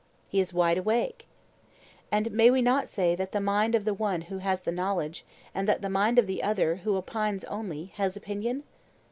He 0.27 0.39
is 0.39 0.51
wide 0.51 0.79
awake. 0.79 1.27
And 2.11 2.31
may 2.31 2.49
we 2.49 2.63
not 2.63 2.89
say 2.89 3.13
that 3.15 3.33
the 3.33 3.39
mind 3.39 3.75
of 3.75 3.85
the 3.85 3.93
one 3.93 4.21
who 4.21 4.37
knows 4.37 4.43
has 4.45 4.65
knowledge, 4.65 5.23
and 5.53 5.67
that 5.69 5.83
the 5.83 5.89
mind 5.91 6.17
of 6.17 6.25
the 6.25 6.41
other, 6.41 6.77
who 6.77 6.95
opines 6.95 7.43
only, 7.43 7.91
has 7.97 8.17
opinion? 8.17 8.63